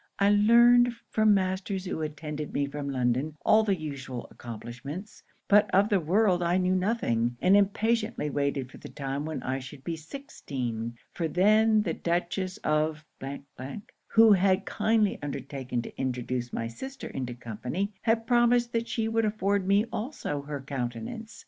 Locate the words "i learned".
0.17-0.93